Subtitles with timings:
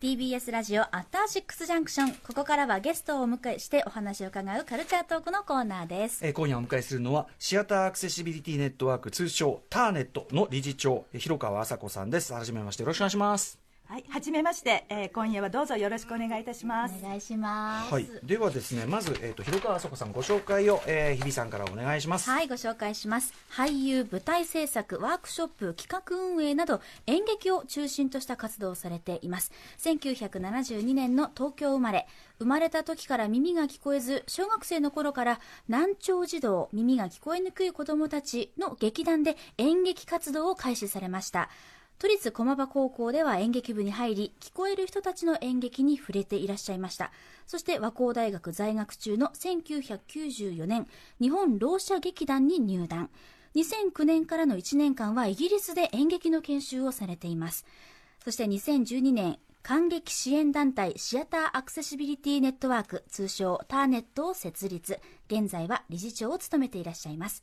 [0.00, 6.26] TBS ラジオアッターシックスジャンクションここからはゲストをお迎えしてお話を伺うカルチャートークのコーナーです。
[6.26, 12.34] えー今夜お迎えするのはシアターアクセシビリティネットワーク通称ターネットの理事長えー広川麻子さんです。
[12.34, 13.58] 初めましてよろしくお願いします
[13.88, 16.94] はい、はじめまして、えー今夜はどうぞよろしくお願いいたします。
[17.02, 23.32] お願いしますはいではですねまず、えー、と広川麻子さんご紹介を、えー日比さんからお願いしますはい、ご紹介します。
[23.50, 29.52] 俳優、舞台制作、ワークショップ、企画運営など、演劇を中心とした活動をされています。
[29.78, 32.06] 1972年の東京生まれ。
[32.40, 41.48] 生まれた時から耳が聞こえず、小学生の頃から難聴児童、耳が聞こえにくい子供たちの劇団で演劇活動を開始されました。
[41.98, 47.10] 都立駒場高校では演劇部に入り聞こえる人たちの演劇に触れていらっしゃいました。
[47.46, 50.86] そして和光大学在学中の1994年
[51.20, 53.10] 日本ろう者劇団に入団。
[53.56, 57.66] 2009年からの1年間はイギリスで演劇の研修をされています。
[58.22, 65.00] そして2012年感激支援団体シアターアクセシビリティネットワーク通称ターネットを設立。
[65.26, 67.42] 現在は理事長を務めていらっしゃいます。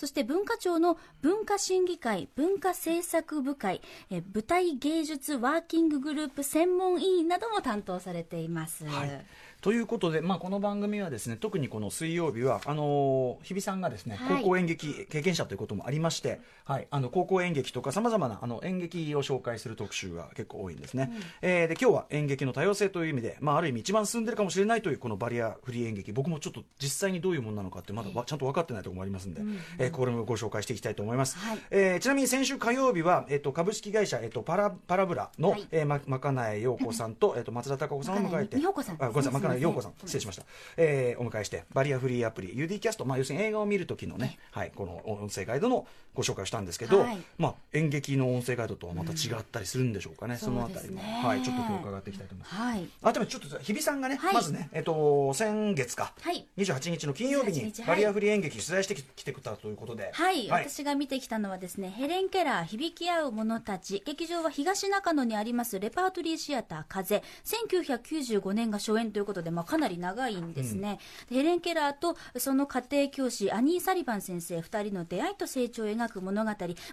[0.00, 9.26] そして文化庁の文化審議会文化政策部会え舞台芸術ワーキンググループ専門委員なども担当されています、はい。
[9.60, 14.42] ということで、まあ、この番組はですね特にこの水曜日はあのー日比さんがですね、はい。
[14.42, 26.12] 高校演劇経験者ということもありまして、はい、あの高校演劇とかさまざまなあの演劇を紹介する特集が結構多いんですね、えーで今日は演劇の多様性という意味で、まあ、ある意味一番進んでるかもしれないというこのバリアフリー演劇。
[26.12, 29.42] 僕もちょっと実際にどういうものなのかってまだわちゃんと分かってないところもありますんで、
[29.78, 31.58] えーこれもご紹介していきたいと思います、はい。
[31.70, 35.66] えーちなみに先週火曜日は、えっと株式会社、えっとパラパラブラの、はい。
[35.70, 40.44] えーままかなえ陽子さんと、えっと松田孝子さんを迎えてまかなえ美穂子さんあごめんなさいなえ陽子さん失礼しました、
[40.76, 47.18] えーお迎えしてバリアフリーアプリ UD キャスト、まあ、要するに映画を見る時のね、はい、この音声ガイドのご紹介をしたんですけど、はい。
[47.38, 52.54] まあ、演劇の音声ガイドとはまた違ったりするんでしょうかね、そのあたりも、はい、ちょっと今日伺っていきたいと思います。
[52.54, 52.88] はい。
[53.02, 54.34] 改めてちょっと日比さんがね、はい。
[54.34, 56.46] まずね、えっと、先月か、はい。
[56.58, 57.88] 28日の金曜日に28日はい。
[57.88, 64.02] バリアフリー演劇取材してききてくれたということで、はい、私が見てきたのはですねヘレン・ケラー響き合う者たち。
[64.04, 67.22] 劇場は東中野にありますレパートリーシアター風。
[67.44, 76.50] 1995年が初演ということで、まあ、かなり長いんですね、でヘレン・ケラーとその家庭教師アニー・サリバン先生2人の出会いと成長を描く物語。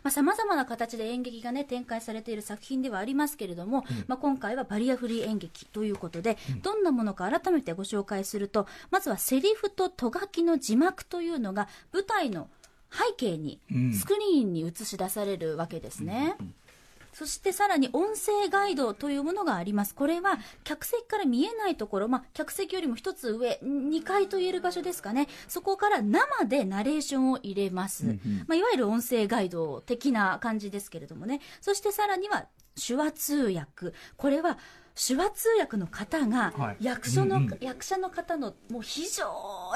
[0.10, 12.48] さまざ、まな形で演劇がね展開されている作品ではありますけれども、まあ、今回はバリアフリー演劇ということで、どんなものか改めてご紹介するとまずはセリフととがきの字幕というのが舞台の
[12.92, 13.60] 背景に
[13.94, 16.36] スクリーンに映し出されるわけですね。
[17.18, 19.96] そしてさらに音声ガイドというものがあります。
[19.96, 25.28] これは客席から見えないところ、まあ、客席よりも一つ上、2階と言える場所ですかね。
[25.48, 28.06] そこから生でナレーションを入れます。
[28.46, 31.42] まあ、いわゆる音声ガイド的な感じですけれどもね。
[31.60, 32.46] そしてさらには
[32.76, 33.94] 手話通訳。
[34.16, 34.60] これは
[34.94, 39.26] 手話通訳の方がはい役所の、うんうん役者の方のもう非常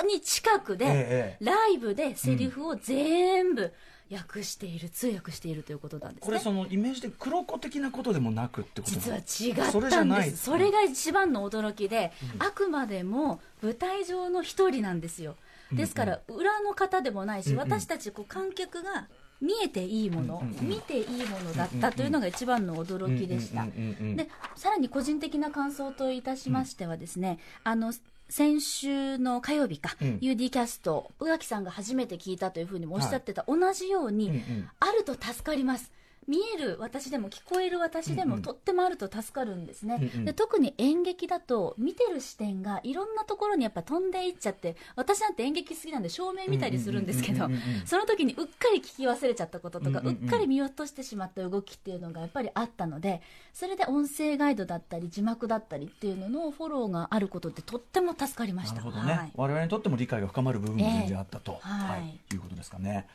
[0.08, 3.74] に近くで、ええライブでセリフを全部
[4.12, 6.26] 訳している、通訳しているということなんですね。
[6.26, 10.30] これそのイメージで黒子的なことでもなくってこと実は違それじったんゃない？
[10.30, 15.36] ですそれが一番の驚きで、あくまでも舞台上の一人なんですよ。
[15.72, 17.60] ですから裏の方でもないし、うんうん。
[17.60, 19.08] 私たちこう観客が
[19.40, 20.68] 見えていいもの、うんうんうん。
[20.68, 24.16] 見ていいものだったというのが一番の驚きでした、うんうんうんうん。
[24.18, 27.94] でさらに個人的な感想といたしましてはですね、あの
[28.32, 30.08] 先週の火曜日か、うん。
[30.22, 34.70] UD キャスト宇垣さんが初めて聞いたというふうにもおっしゃってた、同じように、うんうん。
[34.80, 35.92] あると助かります
[36.32, 40.26] 見える私でも聞こえる私でも、とってもあると助かるんですね、うんうん。
[40.26, 47.50] で特に演劇だと見てる視点がいろんなところにやっぱ飛んでいっちゃって私なんて演劇好きなんで照明見たりするんですけど
[47.86, 53.22] その時にうっかり聞き忘れちゃったこととか、うっかり見落としてしまった動きっていうのがやっぱりあったので
[53.54, 58.76] それで音声ガイドだったり字幕だったりっていうののフォローがあることってとっても助かりました。
[58.76, 59.32] なるほどね、はい。
[59.36, 62.20] 我々にとっても理解が深まる部分も全然あったと、ええはい。
[62.34, 63.08] い、うことですかね。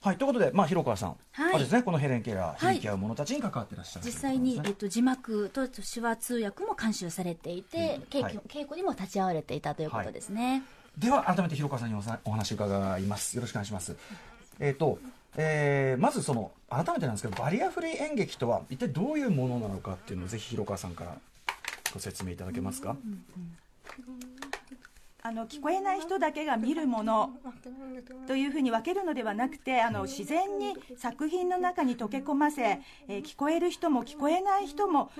[0.00, 1.58] はい、ということで、まあ、広川さん、はい。
[1.58, 2.76] ですね、このヘレン・ケラー、はい。
[2.76, 8.40] 響き合う者たちに関わってらっしゃる実際に、えっと、字幕と手話通訳も監修されていて、稽古はい。
[8.48, 10.62] 稽古にも立ち会われていたということですね。
[10.96, 13.36] では、改めて広川さんにおさお話を伺います。
[13.36, 13.96] よろしくお願いします。
[14.60, 14.98] えっ、と、
[15.36, 21.16] えーまずその改めてなんですけどバリアフリー演劇とは一体どういうものなのかっていうのをぜひ広川さんから
[21.92, 22.96] ご説明いただけますか、
[25.28, 27.32] あの聞こえない人だけが見るもの
[28.26, 35.10] というふうに分けるのではなくてあの自然に作品の中に溶け込ませ、えー聞こえる人も聞こえない人も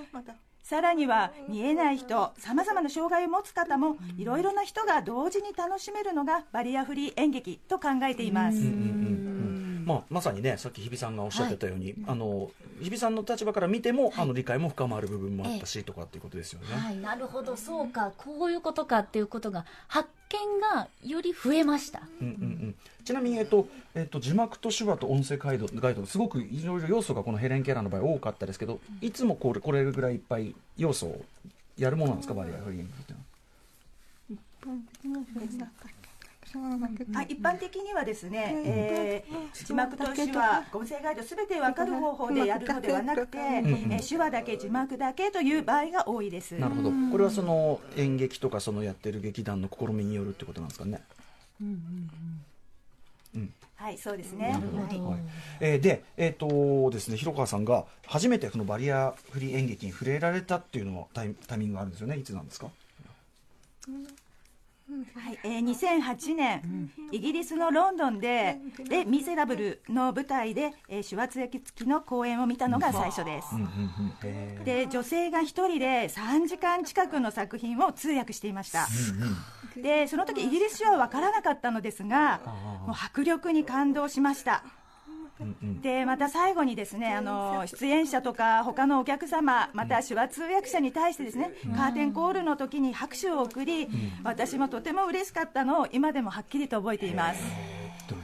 [0.63, 9.28] さらには見えない人さまざまな障害を持つ方もいろいろな人が同時に楽しめるのがバリアフリー演劇と考えています。
[9.89, 12.51] まあ、まさにねさっき日比さんがおっしゃってたように、あの
[12.83, 16.67] 日比さんの立場から見ても、あの理解も深まる部分もあったし、とかっていうことですよね。
[16.77, 22.03] はい、なるほど、そうか、こういうことかっていうことが、発見がより増えました。
[22.21, 22.37] うんうんう
[22.67, 31.25] ん、ちなみに、えっとえっと、字幕と手話と音声ガイドガイドすごくいろいろ要素がこのヘレン・ケラーの場合多かったですけど、いつもこれこれぐらいいっぱい要素を
[31.79, 35.98] やるものなんですか、バリアフリーっていうのは。
[37.15, 46.53] あ一般的にはですね、えー、字幕と手話、音声ガイドすべて分かる方法でやるのではなくて、えー、手話だけ、字幕だけという場合が多いです。
[46.55, 46.91] なるほど。
[47.13, 51.03] これはその演劇とかそのやってる劇団の試みによるってことなんですかね。
[51.61, 52.11] うんうん
[53.35, 53.53] うん。
[53.77, 54.51] はい、そうですね。
[54.51, 55.19] はい、
[55.61, 62.17] えー、で、えっ、ー、とですね、広川さんが初めてこのバリアフリー演劇に触れられたっていうのはタイタイミングがあるんですよね。
[62.17, 62.69] いつなんですか？
[65.15, 68.59] うんはいえー、2008年、うん、イギリスのロンドンで
[68.89, 73.49] 「レ・ミゼラブル」の舞台で、えー、手話通訳付きの公演を見たのが最初です、
[74.65, 78.87] で女性が1人で3時間近くの作品を通訳していました、
[79.77, 82.41] でその時イギリス書は分からなかったのですが
[82.87, 84.65] もう迫力に感動しました
[85.83, 93.89] でまた最後にですねあの出演者とか他のお客様また手話通訳者に対してですね、カーテンコールの時に拍手を送り、
[94.25, 97.41] 私もとても嬉しかったのを今でもはっきりと覚えています。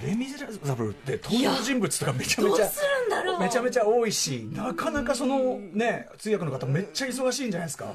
[0.03, 2.71] レ・ミゼラブルって登場人物とかめちゃめちゃ
[3.39, 7.93] めちゃめちゃ多いしなかなかそのね通訳の方めっちゃ忙しいんじゃないですか？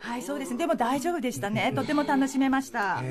[0.00, 3.02] はいそうですねでも大丈夫でしたねとても楽しめました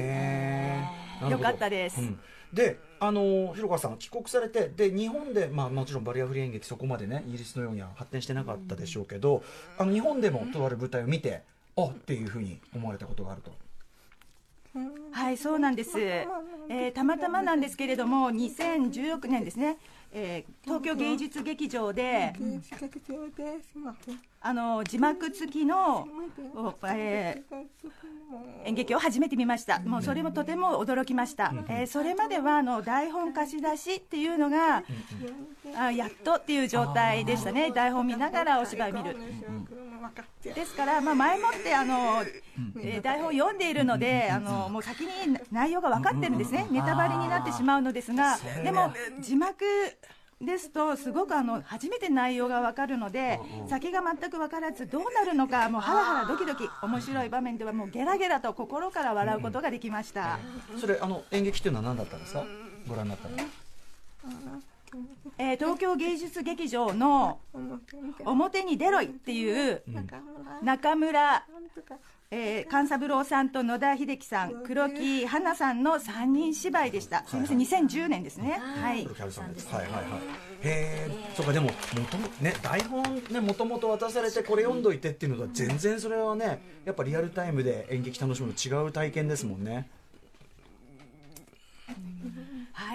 [1.30, 2.20] よかったです、うん
[2.54, 9.44] であの広川さん帰国されてで日本で、まあ、もちろんバリアフリー演劇そこまでねイギリスのようには発展してなかったでしょうけど、
[9.78, 11.44] あの日本でもとある舞台を見て
[11.78, 13.52] あっていうふうに思われたことがあると。
[15.12, 19.78] はいそうなんです、えー、たまたまなんですけれども2016年ですね。
[20.14, 22.34] えー、東京芸術劇場で、
[24.44, 26.08] あの字幕付きの、
[26.88, 34.84] えー、演劇を初めて見ました、もうそれもとても驚きました、えー、それまではあの台本貸し出しっていうのが、
[35.78, 39.16] あやっとっていう状態でしたね、台本見ながらお芝居見る。
[40.44, 42.24] ですから、まあ、前もってあの、
[42.82, 49.64] えー、台本読んでいるので、あのもう先に内容が分かってるんですね、ネタバレになってしまうのですが、でも字幕
[50.42, 60.40] ですと、すごくあの初めて内容が分かるので、先が全く分からず、どうなるのか、もうハラハラドキドキ、面白い場面では、もうゲラゲラと心から笑うことができました、
[60.80, 62.44] それあの、演劇というのは何だったんですか、
[62.88, 63.38] ご覧になったの。
[65.38, 67.40] えー、東京芸術劇場の
[68.26, 69.82] 表に出ろいっていう
[70.62, 71.46] 中村
[72.34, 77.26] えー、勘三郎さんと野田秀樹さん、黒木花さんの3人芝居でした。
[77.28, 78.52] すみません、2010年ですね。
[78.52, 79.06] はい。
[79.06, 80.22] はいはいはい。
[80.62, 81.74] へえ、そうか、でも、も
[82.10, 89.90] とも、ね、台本ね、もともと渡されて、これ読んどいてっていうのとは、全然それはね、やっぱリアルタイムで演劇楽しむの違う体験ですもんね。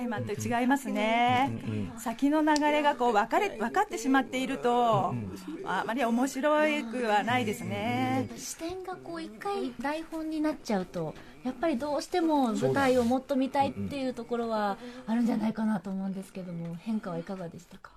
[0.06, 1.50] はい、全く違いますね、
[1.99, 5.14] 先の流れがこう分かれ分かってしまっていると、
[5.64, 6.50] あまり面白
[6.91, 11.14] くはないですね、視点がこう一回台本になっちゃうと、
[11.44, 17.91] やっぱりどうしても舞台をもっと見たいっていうところはあるんじゃないかなと思うんですけども、変化はいかがでしたか？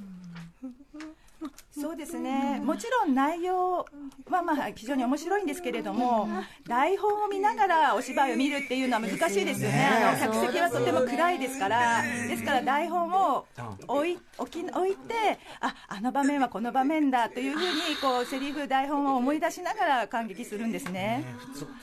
[0.00, 3.86] うんそうですね、もちろん内容
[4.28, 6.28] はまあ非常に面白いんですけれども、
[6.66, 13.46] 台本を見ながらお芝居を見るっていうのは難しいですよね、あの客席はとても暗いですから、ですから台本を
[13.88, 15.14] 置い置き置いて、
[15.60, 21.24] ああの場面はこの場面だというふうにこうセリフ、台本を思い出しながら感激するんですね。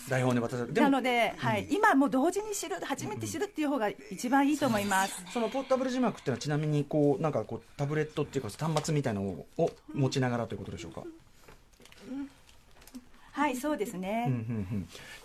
[0.08, 5.26] 台本で渡なので、はい、今も同時に知る、初めて知るっていう方が一番いいと思います。
[5.34, 9.28] そのポータブル字幕っていうのはちなみにこうなんかこうタブレットっていうか端末みたいなの
[9.58, 11.04] を持ちながらということでしょうか？
[13.32, 14.30] はいそうですね、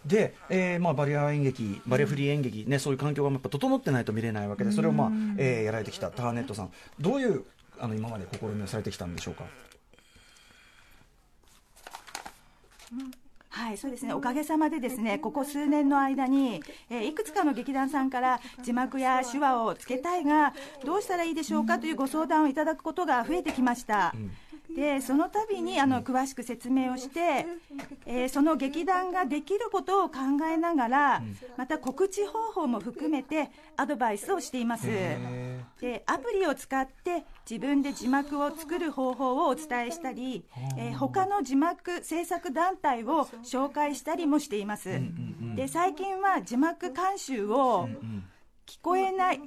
[0.07, 6.71] で、えーまあ、バリア演劇バリアフリー演劇、ね、そういう環境がやっぱ整ってないと見れないわけでそれを、まあえー、やられてきたターネットさん。
[7.01, 7.45] どういう
[7.81, 9.45] あの今まで試みをされてきたんでしょうか？
[13.49, 14.15] はいそうですね。
[14.15, 24.13] おかげさまでですねここ数年の間に、えー、いくつかの劇団さんから字幕や手話をつけたいがどうしたらいいでしょうかというご相談をいただくことが増えてきました。
[24.15, 24.31] うん
[24.75, 27.47] でその度にあの詳しく説明をして、
[28.07, 30.17] えー、その劇団ができることを考
[30.53, 31.23] えながら、
[31.57, 34.87] また告知方法も含めてアドバイスをしています。
[34.87, 35.19] で
[35.81, 40.45] でアプリを使って自分で字幕を作る方法をお伝えしたり、
[40.77, 45.01] えー他の字幕制作団体を紹介したりもしています、
[45.55, 47.89] で最近は字幕監修を
[48.67, 49.41] 聞こえない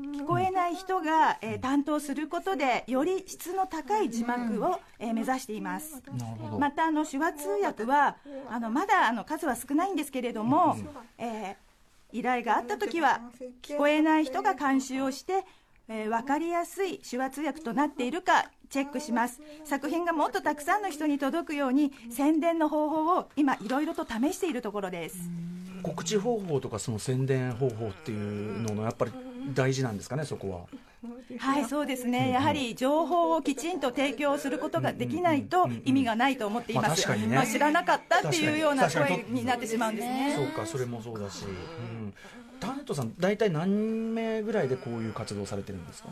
[0.00, 6.02] 聞こえない人が、えー担当することでより質の高い字幕を、えー目指しています。
[6.58, 8.16] またあの手話通訳は
[8.48, 10.76] あのまだあの数は少ないんですけれども、
[11.18, 11.54] えー
[12.12, 13.20] 依頼があった時は
[13.62, 15.44] 聞こえない人が監修をして、
[15.88, 19.40] えー分かりやすい手話通訳となっているかチェックします。
[19.64, 25.18] 作品がもっとたくさんの人に届くように宣伝の方法を今いろいろと試しているところです。
[25.82, 29.12] 告知方法とかその宣伝方法っていうののやっぱり
[29.54, 30.60] 大事なんですかねそこは。
[31.38, 32.30] はいそうですね。
[32.30, 37.36] やはり情報をきちんと提供することができないと意味がないと思っています、まあ確かにね。
[37.36, 40.34] まあ知らなかったっていうような声になってしまうんですね。
[40.36, 42.12] そうかそれもそうだし、うん、
[42.60, 46.10] ターネットさん大体何名ぐらいでこういう活動をされてるんですか？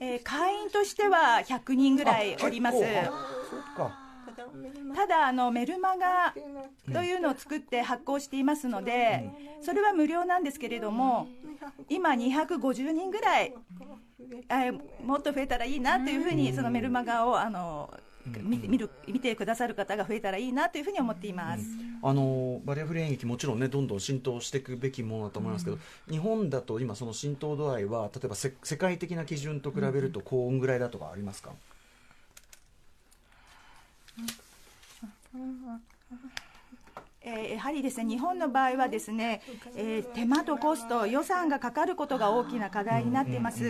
[0.00, 2.78] えー会員としては100人ぐらいおります。
[2.78, 2.86] そっ
[3.76, 4.05] か
[4.94, 6.34] ただあのメルマガ
[6.92, 9.30] というのを作って発行していますので、
[9.62, 11.28] それは無料なんですけれども
[11.88, 13.54] 今250人ぐらい、
[14.48, 17.92] えーもっと増えたらいいなというふうにそのメルマガをあの
[18.42, 21.64] 見て見る見てくださる方が増えたらいいなというふうに思っています。
[22.02, 25.78] あのバリアフリー演劇もちろんねどんどん浸透していくべきものだと思いますけど、
[26.10, 31.50] 日本だと今その浸透度合いは例えばせ世界的な基準と比べるとこんぐらいだとかありますか、
[37.22, 39.42] えーやはりですね日本の場合はですね、
[39.74, 43.64] えー手間とコスト予算がかかることが大きな課題になっています。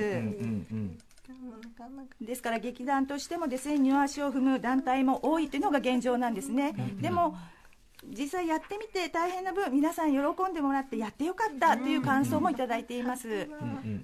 [2.21, 6.75] ですから劇団としてもですね二の足を踏む団体も多いというのが現状なんですね。
[7.01, 7.37] でも
[8.11, 10.19] 実際やってみて大変な分皆さん喜
[10.51, 13.49] んでもらってやってよかったという感想もいただいています。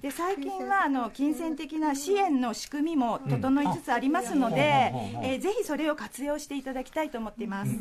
[0.01, 4.91] で最近はあの金銭的な支援の仕組みも整いつつありますので、
[5.21, 7.71] えーぜひそれを活用していただきたいと思っています。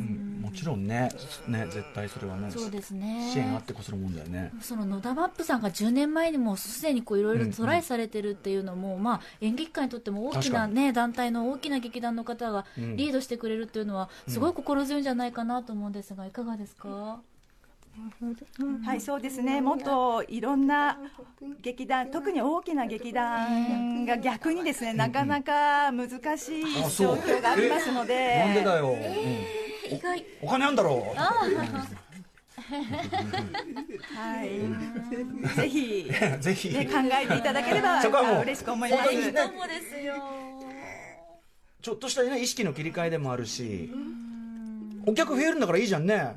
[0.54, 1.10] ちろんね
[1.48, 3.30] ね絶対それはねそうですね。
[3.32, 4.52] 支援あってこそのもんだよね。
[4.60, 17.20] その野田マップさんが10年前にもすでにこういろいろトライされてるっていうのも、まあ、演劇界にとっても大きな、確ね、団体の大きな劇団の方がリードしてくれるっていうのは、すごい心強いんじゃないかなと思うんですが、いかがですか？
[18.86, 19.60] はい、そうですね。
[19.60, 20.98] もっといろんな
[21.60, 26.64] 劇団、特に大きな劇団が逆にですね、なかなか難しい
[26.96, 28.96] 状況がありますので、なんでだよ、
[29.96, 30.18] 意外。
[30.18, 31.18] うんお金あんだろう。
[34.14, 36.80] はい、ぜひ、ね、 ぜひ、考
[37.12, 39.02] えていただければそこはもうあ嬉しく思います。
[41.82, 43.90] ちょっとした、ね、意識の切り替えでもあるし
[45.04, 46.36] お客増えるんだからいいじゃんね。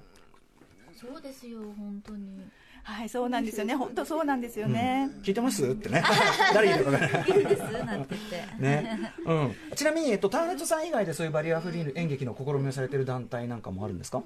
[0.99, 2.41] そうですよ本当に
[2.87, 3.73] はい、そうなんですよね。
[3.75, 5.09] 本当そうなんですよね。
[5.23, 5.65] 聞いてます？
[5.65, 6.03] ってね。
[6.53, 7.29] 誰いるか分からない。
[7.31, 8.21] いいですなんて言っ
[8.57, 8.61] て。
[8.61, 9.11] ね。
[9.25, 14.21] うん、ちなみに、えっと、ターネットさん以外でそういうバリアフリー演劇の試みをされてる団体なんかもあるんですか？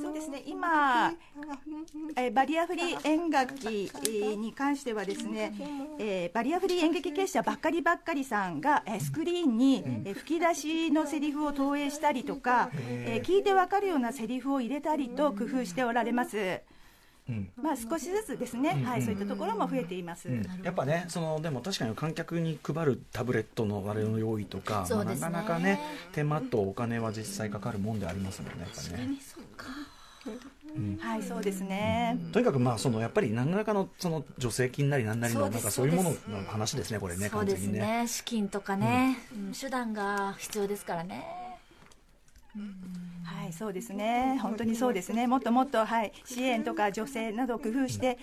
[0.00, 0.42] そうですね。
[0.46, 1.12] 今、
[2.16, 5.54] えーバリアフリー演劇えーに関してはですね、
[5.98, 13.26] えーバリアフリー演劇結社ばっかりばっかりさんが、えースクリーンに、えー吹き出しのセリフを投影したりとか、えー。
[13.26, 16.60] 聞いてわかるようなセリフを入れたりと工夫しておられます。
[17.28, 17.50] うん。
[17.60, 20.28] まあ少しずつですね、はい、そういったところも増えています。
[20.62, 25.20] やっぱねそのでも確かに観客に配るタブレットのあれの用意とか、そうですね。
[25.20, 25.78] まあなかなかね
[26.12, 29.18] 手間とお金は実際かかるもんでありますもんねやっぱりね
[31.00, 32.18] はい、そうですね。
[32.32, 38.02] とにかくまあそのやっぱり何らかのその助成金なり何なりのなんかそういうものの話ですねこれねそうです完全にね。
[38.02, 39.52] ね資金とかね、うん。
[39.52, 41.24] 手段が必要ですからね
[43.48, 44.38] はい、そうですね。
[44.42, 45.26] 本当にそうですね。
[45.26, 48.18] もっともっと、はい、支援とか助成などを工夫して、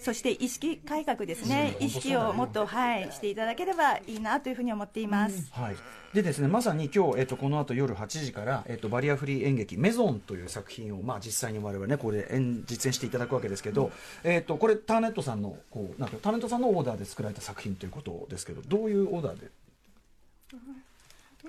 [0.00, 1.76] そして意識改革ですね。
[1.80, 5.52] うん意識をもっと、はい、していただければいいなというふうに思っています。
[5.52, 5.76] はい、
[6.14, 13.92] でですねまさに今日、えっと、この後夜8時から、えっと、バリアフリー演劇「メゾン」という作品を、まあ、実際に我々ねこれで演実演していただくわけですけど、
[14.24, 19.50] えっと、これターネットさんのこうなんかターネットさんのオーダーで作られた作品ということですけどどういうオーダーで？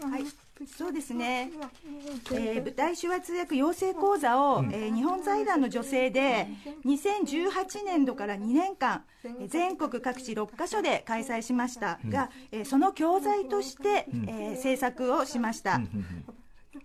[0.01, 0.23] はい、
[0.67, 1.51] そうですね。
[2.33, 6.47] えー舞台手話通訳養成講座を、えー日本財団の女性で
[6.85, 15.79] 2018年度から2年間えー全国各地6カ所で開催しましたが、えーその教材として、えー制作をしました。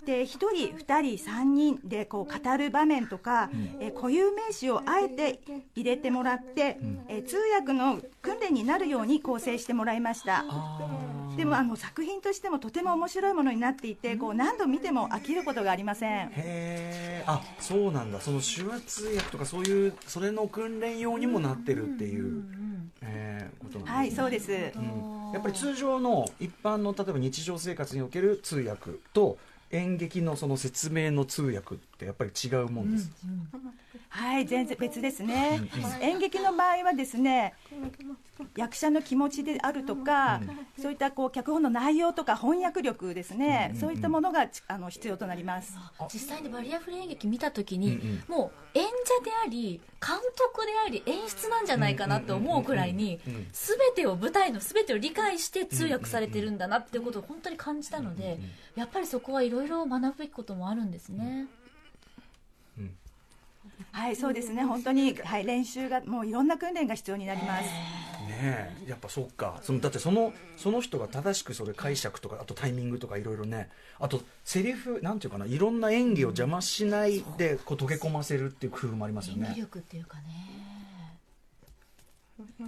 [0.04, 5.40] で1人、2人、3人でこう語る場面とか、えー固有名詞をあえて
[5.76, 6.78] 入れてもらって、
[7.08, 10.44] えー通訳の訓練になるように構成してもらいました。
[11.36, 16.28] でもあの作品としてもとても面白いものになっていてこう何度見ても飽きることがありません。
[16.28, 18.20] へえあそうなんだ。
[18.20, 22.44] その手話通訳とかそういうそれの訓練用にもなってるっていう、
[23.00, 23.96] えーことなんですね。
[23.96, 24.50] はいそうです。
[24.76, 25.32] うん。
[25.32, 29.38] やっぱり通常の一般の例えば日常生活における通訳と
[29.72, 33.10] 演劇のその説明の通訳ってやっぱり違うもんです、
[34.08, 35.62] はい全然別ですね。
[36.02, 37.54] 演劇の場合はですね
[38.56, 40.42] 役者の気持ちであるとか、
[40.80, 45.78] そういったこう脚本の内容とか翻訳力ですね、そういったものがちあの必要となります。
[46.12, 48.24] 実際にバリアフリー演劇見た時に、うん。
[48.28, 58.38] もう演者であり監督であり演出なんじゃないかなって思うくらいに全てを舞台の全てを理解して通訳されてるんだなっていうことを本当に感じたので
[58.74, 61.46] やっぱりそこはいろいろ学ぶべきこともあるんですね。
[63.90, 64.64] はいそうですね。
[64.64, 67.64] 本当に、はい、練習がもういろんな訓練が必要になります。
[67.64, 69.60] ねえやっぱそうか。
[69.62, 73.68] そのだってそのその人が正しくそれ解釈とかあとタイミングとかいろいろね。
[73.98, 79.54] あとセリフなんていうかないろんな演技を邪魔しないでこう溶け込ませるっていう工夫もありますよね。
[79.56, 80.22] 力っていうかね。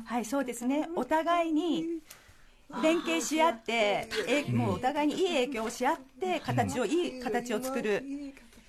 [0.04, 0.88] はいそうですね。
[0.96, 2.00] お互いに
[2.82, 8.02] 連携し合ってえもうお互いにいい影響をし合って形をいい形を作る、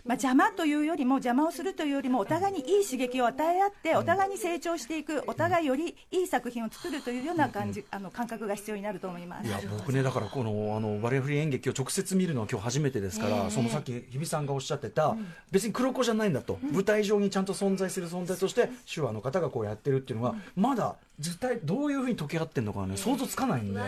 [0.06, 9.48] まあ、邪魔というよりも邪魔をするというよりもお互いにいい刺激を与え合ってお互いに成長していくお互いよりいい作品を作るというような感じあの感覚が必要になると思います。
[9.48, 15.18] いや僕ねだからこのあのバリアフリー演劇を直接見るのは今日初めてですから、そのさっき日比さんがおっしゃってた、
[15.52, 23.88] 別に黒子じゃないんだと、舞台上にちゃんと存在する存在として手話の方がこうやってるっていうのは、まだ実態どういうふうに溶け合ってるのかね想像つかないんで、ちょ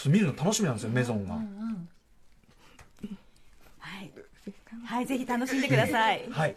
[0.00, 1.34] っと見るの楽しみなんですよメゾンが。
[1.34, 1.44] はい、
[4.88, 6.24] はい、ぜひ楽しんでください。
[6.30, 6.56] はい。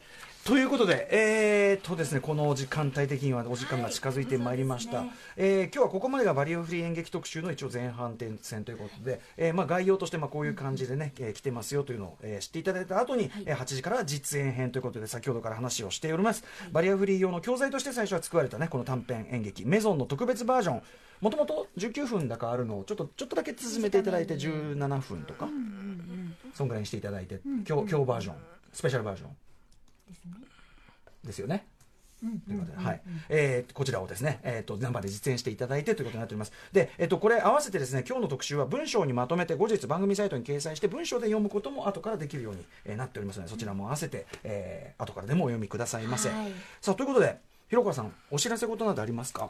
[0.52, 5.06] ということで、えーっとですね、この時間帯的にはお時間が近づいてまいりました、
[5.38, 16.44] えー今日はここまでがバリアフリー演劇特集の一応前半戦ということで、えーまあ、概要としてまあこういう感じでね、えー来てますよというのを、えー知っていただいた後に、えー8時からは実演編ということで先ほどから話をしております、
[16.74, 20.82] バリアフリー用の教材として最初は作られたねこの短編演劇メゾンの特別バージョン。
[21.22, 25.48] もともと19分だかあるのをちょっとちょっとだけ進めていただいて17分とか、
[26.54, 28.36] そんぐらいにしていただいて、今日今日バージョン
[28.74, 29.30] スペシャルバージョン
[31.24, 31.66] ですよね。
[32.46, 36.52] ということで、はい、えーこちらをですね、えっ、と、生で実演していただいてということになっております。
[36.72, 46.30] で、えっ、と、これ合わせてですね、今日の特集は文章にまとめて後日番組サイトに掲載して文章で読むことも後からできるように、えーなっておりますので、そちらも合わせて、えー後からでもお読みくださいませ。
[46.30, 46.52] はい。
[46.80, 49.50] さあ、ということで、広川さん、お知らせことなどありますか？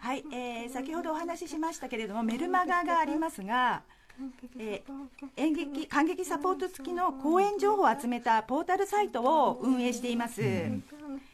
[0.00, 3.82] はい、えー先ほどお話ししましたけれどもメルマガがありますが、
[4.58, 4.92] えー
[5.36, 10.80] 演劇感激サポート付きの講演情報を集めたポータルサイトを運営しています、え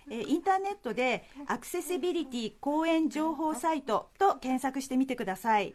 [0.08, 5.74] ーインターネットでアクセシビリティ講演情報サイトと検索してみてください、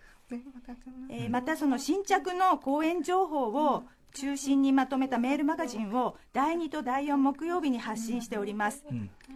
[1.10, 3.84] えーまたその新着の講演情報を
[4.15, 8.84] 中心にまとめたメールマガジンを第2と第4木曜日に発信しております、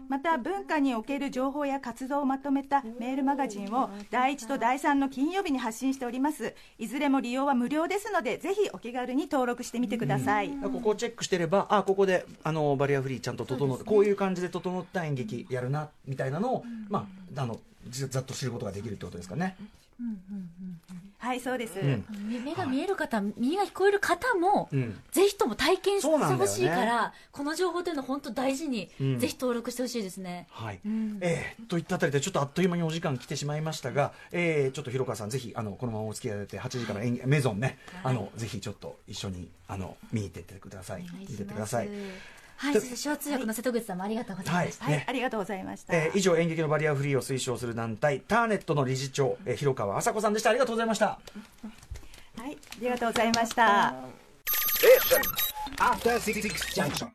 [0.07, 6.55] また文化における情報や活動をまとめたメールマガジンを第1と第3の金曜日に発信しております。
[6.77, 19.57] いずれも利用は無料ですのでぜひお気軽に登録してみてください、ここをチェックしてれば、あ、ここで、あの、バリアフリーちゃんと整って、こういう感じで整った演劇やるな、みたいなのを、まあ、あの、ざざっと知ることができるってことですかね。
[21.17, 22.05] はいそうです、ん。
[22.45, 24.99] 目が見える方、耳が聞こえる方も、うん。
[25.12, 29.19] ぜひとも体験してほしいから、この情報というのを本当大事に、うん。
[29.19, 30.47] ぜひ登録してほしいですね。
[30.49, 30.79] はい、
[31.19, 41.05] えーといったあたりでちょっとあっという間にお時間来てしまいましたが、えーちょっと広川さんぜひあのこのままお付き合いいただいて8時から演芸メゾンね、あのぜひちょっと一緒にあの見に行ってってください。
[41.19, 41.89] 見てってください。
[42.62, 44.86] はい、でそして手話通訳の瀬戸口さんもありがとうございました。
[44.86, 45.06] はい、ね。
[45.08, 50.50] ありがとうございました、えー以上演劇のバリアフリーを推奨する団体ターネットの理事長、えー広川麻子さんでした。
[50.50, 51.06] ありがとうございました。
[51.06, 51.19] は
[52.48, 53.95] い、ありがとうございました。
[55.78, 56.41] After Six
[56.76, 57.10] Junction.